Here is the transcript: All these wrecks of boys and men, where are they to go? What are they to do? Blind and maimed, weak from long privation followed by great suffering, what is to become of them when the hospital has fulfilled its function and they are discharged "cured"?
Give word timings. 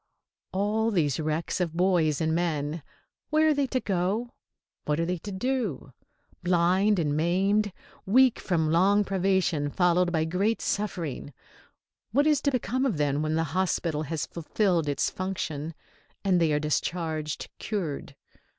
All 0.51 0.89
these 0.89 1.19
wrecks 1.19 1.61
of 1.61 1.73
boys 1.77 2.19
and 2.19 2.33
men, 2.33 2.81
where 3.29 3.49
are 3.49 3.53
they 3.53 3.67
to 3.67 3.79
go? 3.79 4.33
What 4.85 4.99
are 4.99 5.05
they 5.05 5.19
to 5.19 5.31
do? 5.31 5.93
Blind 6.41 6.97
and 6.97 7.15
maimed, 7.15 7.71
weak 8.07 8.39
from 8.39 8.71
long 8.71 9.03
privation 9.03 9.69
followed 9.69 10.11
by 10.11 10.25
great 10.25 10.59
suffering, 10.59 11.33
what 12.13 12.25
is 12.25 12.41
to 12.41 12.49
become 12.51 12.83
of 12.83 12.97
them 12.97 13.21
when 13.21 13.35
the 13.35 13.43
hospital 13.53 14.01
has 14.01 14.25
fulfilled 14.25 14.89
its 14.89 15.11
function 15.11 15.75
and 16.25 16.41
they 16.41 16.51
are 16.51 16.59
discharged 16.59 17.51
"cured"? 17.59 18.15